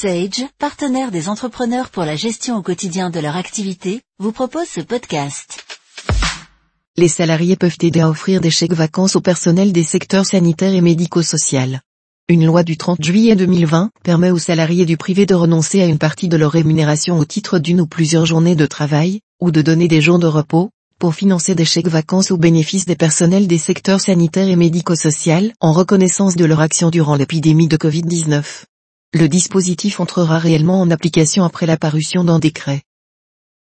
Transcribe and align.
Sage, 0.00 0.46
partenaire 0.58 1.10
des 1.10 1.28
entrepreneurs 1.28 1.90
pour 1.90 2.04
la 2.04 2.16
gestion 2.16 2.56
au 2.56 2.62
quotidien 2.62 3.10
de 3.10 3.20
leur 3.20 3.36
activité, 3.36 4.00
vous 4.18 4.32
propose 4.32 4.66
ce 4.66 4.80
podcast. 4.80 5.62
Les 6.96 7.06
salariés 7.06 7.56
peuvent 7.56 7.76
aider 7.82 8.00
à 8.00 8.08
offrir 8.08 8.40
des 8.40 8.50
chèques 8.50 8.72
vacances 8.72 9.14
au 9.14 9.20
personnel 9.20 9.72
des 9.72 9.82
secteurs 9.82 10.24
sanitaires 10.24 10.72
et 10.72 10.80
médico-social. 10.80 11.82
Une 12.30 12.46
loi 12.46 12.62
du 12.62 12.78
30 12.78 13.04
juillet 13.04 13.36
2020 13.36 13.90
permet 14.02 14.30
aux 14.30 14.38
salariés 14.38 14.86
du 14.86 14.96
privé 14.96 15.26
de 15.26 15.34
renoncer 15.34 15.82
à 15.82 15.86
une 15.86 15.98
partie 15.98 16.28
de 16.28 16.36
leur 16.38 16.52
rémunération 16.52 17.18
au 17.18 17.26
titre 17.26 17.58
d'une 17.58 17.82
ou 17.82 17.86
plusieurs 17.86 18.24
journées 18.24 18.56
de 18.56 18.64
travail, 18.64 19.20
ou 19.38 19.50
de 19.50 19.60
donner 19.60 19.86
des 19.86 20.00
jours 20.00 20.18
de 20.18 20.26
repos, 20.26 20.70
pour 20.98 21.14
financer 21.14 21.54
des 21.54 21.66
chèques 21.66 21.88
vacances 21.88 22.30
au 22.30 22.38
bénéfice 22.38 22.86
des 22.86 22.96
personnels 22.96 23.46
des 23.46 23.58
secteurs 23.58 24.00
sanitaires 24.00 24.48
et 24.48 24.56
médico-social 24.56 25.52
en 25.60 25.72
reconnaissance 25.72 26.36
de 26.36 26.46
leur 26.46 26.60
action 26.60 26.88
durant 26.88 27.16
l'épidémie 27.16 27.68
de 27.68 27.76
Covid-19. 27.76 28.64
Le 29.12 29.28
dispositif 29.28 29.98
entrera 29.98 30.38
réellement 30.38 30.80
en 30.80 30.88
application 30.88 31.42
après 31.42 31.66
la 31.66 31.76
parution 31.76 32.22
d'un 32.22 32.38
décret. 32.38 32.82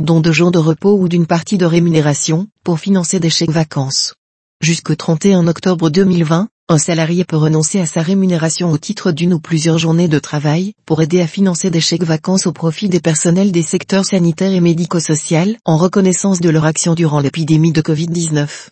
Don 0.00 0.20
de 0.20 0.32
jours 0.32 0.50
de 0.50 0.58
repos 0.58 0.98
ou 0.98 1.06
d'une 1.06 1.26
partie 1.26 1.58
de 1.58 1.66
rémunération, 1.66 2.48
pour 2.64 2.80
financer 2.80 3.20
des 3.20 3.28
chèques 3.28 3.50
vacances. 3.50 4.14
Jusqu'au 4.62 4.94
31 4.94 5.46
octobre 5.46 5.90
2020, 5.90 6.48
un 6.70 6.78
salarié 6.78 7.26
peut 7.26 7.36
renoncer 7.36 7.78
à 7.78 7.84
sa 7.84 8.00
rémunération 8.00 8.70
au 8.70 8.78
titre 8.78 9.12
d'une 9.12 9.34
ou 9.34 9.38
plusieurs 9.38 9.76
journées 9.76 10.08
de 10.08 10.18
travail, 10.18 10.72
pour 10.86 11.02
aider 11.02 11.20
à 11.20 11.26
financer 11.26 11.68
des 11.68 11.82
chèques 11.82 12.04
vacances 12.04 12.46
au 12.46 12.52
profit 12.52 12.88
des 12.88 13.00
personnels 13.00 13.52
des 13.52 13.60
secteurs 13.60 14.06
sanitaires 14.06 14.54
et 14.54 14.60
médico-social, 14.60 15.58
en 15.66 15.76
reconnaissance 15.76 16.40
de 16.40 16.48
leur 16.48 16.64
action 16.64 16.94
durant 16.94 17.20
l'épidémie 17.20 17.72
de 17.72 17.82
Covid-19. 17.82 18.68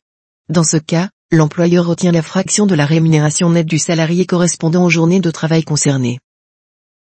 Dans 0.48 0.64
ce 0.64 0.78
cas, 0.78 1.10
l'employeur 1.30 1.84
retient 1.84 2.12
la 2.12 2.22
fraction 2.22 2.64
de 2.64 2.74
la 2.74 2.86
rémunération 2.86 3.50
nette 3.50 3.66
du 3.66 3.78
salarié 3.78 4.24
correspondant 4.24 4.86
aux 4.86 4.90
journées 4.90 5.20
de 5.20 5.30
travail 5.30 5.62
concernées. 5.62 6.18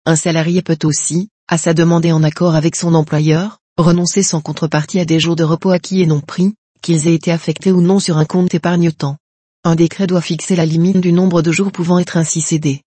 Un 0.07 0.17
salarié 0.17 0.61
peut 0.61 0.79
aussi, 0.85 1.31
à 1.49 1.57
sa 1.57 1.73
demande 1.73 2.05
et 2.05 2.13
en 2.13 2.23
accord 2.23 2.55
avec 2.55 2.77
son 2.77 2.95
employeur, 2.95 3.61
renoncer 3.79 4.23
sans 4.23 4.43
contrepartie 4.43 5.01
à 5.01 5.07
des 5.07 5.19
jours 5.19 5.35
de 5.35 5.45
repos 5.45 5.71
acquis 5.71 6.03
et 6.03 6.07
non 6.07 6.21
pris, 6.21 6.53
qu'ils 6.83 7.09
aient 7.09 7.15
été 7.15 7.33
affectés 7.33 7.73
ou 7.73 7.81
non 7.81 7.99
sur 8.01 8.19
un 8.19 8.27
compte 8.27 8.53
épargne-temps. 8.53 9.17
Un 9.65 9.75
décret 9.77 10.07
doit 10.07 10.21
fixer 10.21 10.57
la 10.57 10.67
limite 10.67 11.01
du 11.01 11.11
nombre 11.11 11.41
de 11.41 11.51
jours 11.51 11.73
pouvant 11.73 11.99
être 11.99 12.19
ainsi 12.19 12.43
cédés. 12.43 12.83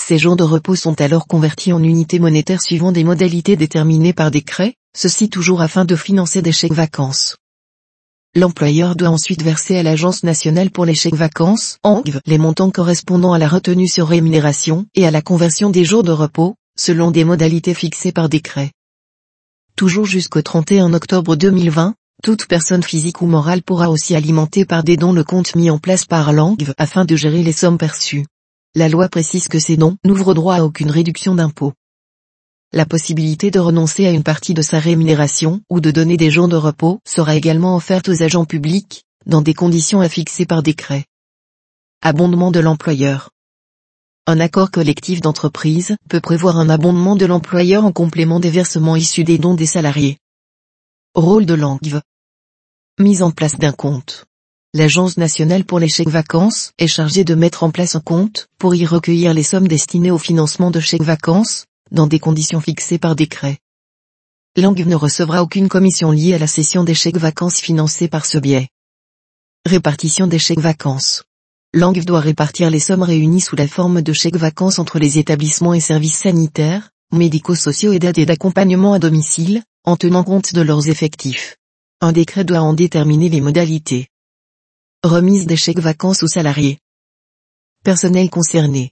Ces 0.00 0.18
jours 0.18 0.34
de 0.34 0.44
repos 0.44 0.74
sont 0.74 0.98
alors 1.02 1.26
convertis 1.26 1.74
en 1.74 1.82
unités 1.82 2.18
monétaires 2.18 2.62
suivant 2.62 2.90
des 2.90 3.04
modalités 3.04 3.56
déterminées 3.56 4.14
par 4.14 4.30
décret, 4.30 4.74
ceci 4.96 5.28
toujours 5.28 5.60
afin 5.60 5.84
de 5.84 5.94
financer 5.94 6.40
des 6.40 6.52
chèques 6.52 6.72
vacances. 6.72 7.36
L'employeur 8.34 8.96
doit 8.96 9.10
ensuite 9.10 9.42
verser 9.42 9.76
à 9.76 9.82
l'Agence 9.82 10.22
nationale 10.22 10.70
pour 10.70 10.86
les 10.86 10.94
chèques 10.94 11.16
vacances, 11.16 11.76
ANGV, 11.82 12.20
les 12.24 12.38
montants 12.38 12.70
correspondant 12.70 13.34
à 13.34 13.38
la 13.38 13.46
retenue 13.46 13.88
sur 13.88 14.08
rémunération 14.08 14.86
et 14.94 15.06
à 15.06 15.10
la 15.10 15.20
conversion 15.20 15.68
des 15.68 15.84
jours 15.84 16.02
de 16.02 16.12
repos, 16.12 16.56
selon 16.78 17.10
des 17.10 17.24
modalités 17.24 17.74
fixées 17.74 18.12
par 18.12 18.28
décret. 18.28 18.72
Toujours 19.76 20.06
jusqu'au 20.06 20.42
31 20.42 20.94
octobre 20.94 21.36
2020, 21.36 21.94
toute 22.22 22.46
personne 22.46 22.82
physique 22.82 23.20
ou 23.20 23.26
morale 23.26 23.62
pourra 23.62 23.90
aussi 23.90 24.14
alimenter 24.14 24.64
par 24.64 24.84
des 24.84 24.96
dons 24.96 25.12
le 25.12 25.24
compte 25.24 25.56
mis 25.56 25.70
en 25.70 25.78
place 25.78 26.04
par 26.04 26.32
l'ANGV 26.32 26.72
afin 26.78 27.04
de 27.04 27.16
gérer 27.16 27.42
les 27.42 27.52
sommes 27.52 27.78
perçues. 27.78 28.26
La 28.74 28.88
loi 28.88 29.08
précise 29.08 29.48
que 29.48 29.58
ces 29.58 29.76
dons 29.76 29.96
n'ouvrent 30.04 30.34
droit 30.34 30.54
à 30.54 30.62
aucune 30.62 30.90
réduction 30.90 31.34
d'impôt. 31.34 31.72
La 32.72 32.86
possibilité 32.86 33.50
de 33.50 33.58
renoncer 33.58 34.06
à 34.06 34.12
une 34.12 34.22
partie 34.22 34.54
de 34.54 34.62
sa 34.62 34.78
rémunération 34.78 35.60
ou 35.68 35.80
de 35.80 35.90
donner 35.90 36.16
des 36.16 36.30
jours 36.30 36.48
de 36.48 36.56
repos 36.56 37.00
sera 37.06 37.34
également 37.34 37.76
offerte 37.76 38.08
aux 38.08 38.22
agents 38.22 38.46
publics, 38.46 39.04
dans 39.26 39.42
des 39.42 39.52
conditions 39.52 40.00
affixées 40.00 40.46
par 40.46 40.62
décret. 40.62 41.04
Abondement 42.00 42.50
de 42.50 42.60
l'employeur. 42.60 43.30
Un 44.28 44.38
accord 44.38 44.70
collectif 44.70 45.20
d'entreprise 45.20 45.96
peut 46.08 46.20
prévoir 46.20 46.56
un 46.56 46.68
abondement 46.68 47.16
de 47.16 47.26
l'employeur 47.26 47.84
en 47.84 47.90
complément 47.90 48.38
des 48.38 48.50
versements 48.50 48.94
issus 48.94 49.24
des 49.24 49.36
dons 49.36 49.54
des 49.54 49.66
salariés. 49.66 50.18
Rôle 51.16 51.44
de 51.44 51.54
l'ANGV. 51.54 52.00
Mise 53.00 53.24
en 53.24 53.32
place 53.32 53.58
d'un 53.58 53.72
compte. 53.72 54.26
L'Agence 54.74 55.16
nationale 55.16 55.64
pour 55.64 55.80
les 55.80 55.88
chèques 55.88 56.08
vacances 56.08 56.70
est 56.78 56.86
chargée 56.86 57.24
de 57.24 57.34
mettre 57.34 57.64
en 57.64 57.72
place 57.72 57.96
un 57.96 58.00
compte 58.00 58.46
pour 58.58 58.76
y 58.76 58.86
recueillir 58.86 59.34
les 59.34 59.42
sommes 59.42 59.66
destinées 59.66 60.12
au 60.12 60.18
financement 60.18 60.70
de 60.70 60.78
chèques 60.78 61.02
vacances, 61.02 61.66
dans 61.90 62.06
des 62.06 62.20
conditions 62.20 62.60
fixées 62.60 63.00
par 63.00 63.16
décret. 63.16 63.58
L'ANGV 64.56 64.86
ne 64.86 64.94
recevra 64.94 65.42
aucune 65.42 65.68
commission 65.68 66.12
liée 66.12 66.34
à 66.34 66.38
la 66.38 66.46
cession 66.46 66.84
des 66.84 66.94
chèques 66.94 67.18
vacances 67.18 67.58
financés 67.58 68.06
par 68.06 68.24
ce 68.24 68.38
biais. 68.38 68.68
Répartition 69.66 70.28
des 70.28 70.38
chèques 70.38 70.60
vacances. 70.60 71.24
L'ANGV 71.74 72.04
doit 72.04 72.20
répartir 72.20 72.68
les 72.68 72.80
sommes 72.80 73.02
réunies 73.02 73.40
sous 73.40 73.56
la 73.56 73.66
forme 73.66 74.02
de 74.02 74.12
chèques 74.12 74.36
vacances 74.36 74.78
entre 74.78 74.98
les 74.98 75.18
établissements 75.18 75.72
et 75.72 75.80
services 75.80 76.18
sanitaires, 76.18 76.90
médico-sociaux 77.12 77.94
et 77.94 77.98
d'aide 77.98 78.18
et 78.18 78.26
d'accompagnement 78.26 78.92
à 78.92 78.98
domicile, 78.98 79.62
en 79.84 79.96
tenant 79.96 80.22
compte 80.22 80.52
de 80.52 80.60
leurs 80.60 80.90
effectifs. 80.90 81.56
Un 82.02 82.12
décret 82.12 82.44
doit 82.44 82.60
en 82.60 82.74
déterminer 82.74 83.30
les 83.30 83.40
modalités. 83.40 84.08
Remise 85.02 85.46
des 85.46 85.56
chèques 85.56 85.78
vacances 85.78 86.22
aux 86.22 86.28
salariés. 86.28 86.78
Personnel 87.84 88.28
concerné. 88.28 88.90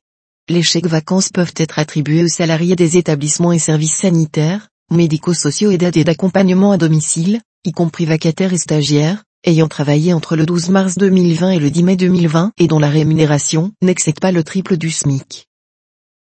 Les 0.48 0.62
chèques 0.62 0.86
vacances 0.86 1.28
peuvent 1.28 1.54
être 1.56 1.78
attribués 1.78 2.24
aux 2.24 2.28
salariés 2.28 2.76
des 2.76 2.96
établissements 2.96 3.52
et 3.52 3.58
services 3.58 3.96
sanitaires, 3.96 4.70
médico-sociaux 4.90 5.70
et 5.70 5.76
d'aide 5.76 5.98
et 5.98 6.04
d'accompagnement 6.04 6.72
à 6.72 6.78
domicile, 6.78 7.42
y 7.64 7.72
compris 7.72 8.06
vacataires 8.06 8.54
et 8.54 8.58
stagiaires, 8.58 9.22
ayant 9.44 9.68
travaillé 9.68 10.12
entre 10.12 10.36
le 10.36 10.46
12 10.46 10.70
mars 10.70 10.96
2020 10.96 11.50
et 11.50 11.58
le 11.58 11.70
10 11.70 11.82
mai 11.82 11.96
2020 11.96 12.52
et 12.58 12.66
dont 12.66 12.78
la 12.78 12.88
rémunération 12.88 13.72
n'excède 13.82 14.20
pas 14.20 14.32
le 14.32 14.44
triple 14.44 14.76
du 14.76 14.90
SMIC. 14.90 15.48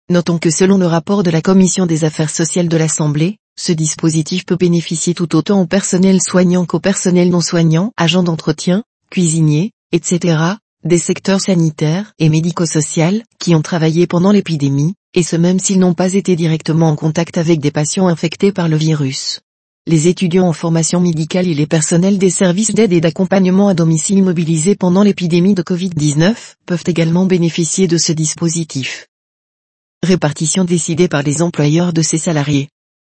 Notons 0.09 0.37
que 0.37 0.49
selon 0.49 0.77
le 0.77 0.85
rapport 0.85 1.23
de 1.23 1.29
la 1.29 1.41
Commission 1.41 1.85
des 1.85 2.05
affaires 2.05 2.29
sociales 2.29 2.69
de 2.69 2.77
l'Assemblée, 2.77 3.37
ce 3.59 3.71
dispositif 3.71 4.45
peut 4.45 4.55
bénéficier 4.55 5.13
tout 5.13 5.35
autant 5.35 5.61
au 5.61 5.65
personnel 5.65 6.21
soignant 6.21 6.65
qu'au 6.65 6.79
personnel 6.79 7.29
non 7.29 7.41
soignant, 7.41 7.91
agents 7.97 8.23
d'entretien, 8.23 8.83
cuisiniers, 9.09 9.71
etc., 9.91 10.37
des 10.83 10.99
secteurs 10.99 11.41
sanitaires 11.41 12.13
et 12.19 12.29
médico-social, 12.29 13.23
qui 13.39 13.55
ont 13.55 13.61
travaillé 13.61 14.07
pendant 14.07 14.31
l'épidémie, 14.31 14.93
et 15.13 15.23
ce 15.23 15.35
même 15.35 15.59
s'ils 15.59 15.79
n'ont 15.79 15.93
pas 15.93 16.13
été 16.13 16.35
directement 16.35 16.89
en 16.89 16.95
contact 16.95 17.37
avec 17.37 17.59
des 17.59 17.71
patients 17.71 18.07
infectés 18.07 18.51
par 18.51 18.69
le 18.69 18.77
virus 18.77 19.41
les 19.87 20.09
étudiants 20.09 20.49
en 20.49 20.53
formation 20.53 20.99
médicale 20.99 21.47
et 21.47 21.53
les 21.53 21.65
personnels 21.65 22.17
des 22.17 22.29
services 22.29 22.73
d'aide 22.73 22.91
et 22.91 22.99
d'accompagnement 22.99 23.69
à 23.69 23.73
domicile 23.73 24.21
mobilisés 24.21 24.75
pendant 24.75 25.01
l'épidémie 25.01 25.53
de 25.53 25.63
Covid-19 25.63 26.35
peuvent 26.65 26.83
également 26.87 27.25
bénéficier 27.25 27.87
de 27.87 27.97
ce 27.97 28.11
dispositif. 28.11 29.07
Répartition 30.03 30.65
décidée 30.65 31.07
par 31.07 31.23
les 31.23 31.41
employeurs 31.41 31.93
de 31.93 32.01
ces 32.01 32.17
salariés. 32.17 32.67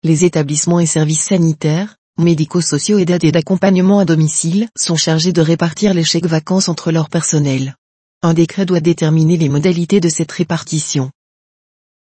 Les 0.03 0.23
établissements 0.23 0.79
et 0.79 0.85
services 0.85 1.25
sanitaires, 1.25 1.97
médico-sociaux 2.17 2.99
et 2.99 3.05
d'aide 3.05 3.25
et 3.25 3.33
d'accompagnement 3.33 3.99
à 3.99 4.05
domicile 4.05 4.69
sont 4.77 4.95
chargés 4.95 5.33
de 5.33 5.41
répartir 5.41 5.93
les 5.93 6.05
chèques 6.05 6.25
vacances 6.25 6.69
entre 6.69 6.93
leur 6.93 7.09
personnel. 7.09 7.75
Un 8.21 8.33
décret 8.33 8.65
doit 8.65 8.79
déterminer 8.79 9.35
les 9.35 9.49
modalités 9.49 9.99
de 9.99 10.07
cette 10.07 10.31
répartition. 10.31 11.11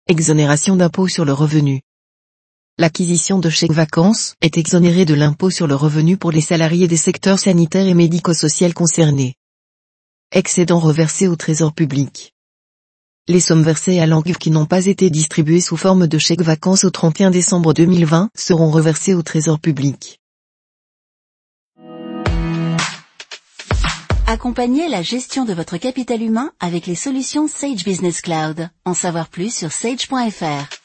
Exonération 0.07 0.75
d'impôt 0.75 1.07
sur 1.07 1.25
le 1.25 1.34
revenu 1.34 1.81
l'acquisition 2.80 3.40
de 3.40 3.50
chèques 3.50 3.74
vacances 3.74 4.36
est 4.40 4.58
exonérée 4.58 5.04
de 5.04 5.14
l'impôt 5.14 5.50
sur 5.50 5.68
le 5.68 5.76
revenu 5.76 6.16
pour 6.16 6.32
les 6.32 6.40
salariés 6.40 6.88
des 6.88 6.96
secteurs 6.96 7.38
sanitaires 7.38 7.86
et 7.86 7.94
médico-social 7.94 8.74
concernés. 8.74 9.36
Excédent 10.32 10.80
reversé 10.80 11.28
au 11.28 11.36
trésor 11.36 11.74
public. 11.74 12.34
Les 13.28 13.42
sommes 13.42 13.64
versées 13.64 14.00
à 14.00 14.08
l'ANGV 14.08 14.38
qui 14.38 14.50
n'ont 14.50 14.66
pas 14.66 14.86
été 14.86 15.10
distribuées 15.10 15.60
sous 15.60 15.76
forme 15.76 16.08
de 16.08 16.18
chèques 16.18 16.42
vacances 16.42 16.86
au 16.86 16.90
31 16.90 17.32
décembre 17.32 17.74
2020 17.74 18.30
seront 18.34 18.72
reversées 18.72 19.14
au 19.14 19.24
trésor 19.24 19.60
public. 19.60 20.22
Accompagnez 24.26 24.88
la 24.88 25.02
gestion 25.02 25.44
de 25.44 25.54
votre 25.54 25.76
capital 25.76 26.22
humain 26.22 26.52
avec 26.62 26.88
les 26.88 26.96
solutions 26.96 27.50
Sage 27.50 27.84
Business 27.84 28.22
Cloud. 28.22 28.70
En 28.86 28.94
savoir 28.94 29.28
plus 29.28 29.54
sur 29.54 29.74
sage.fr. 29.74 30.79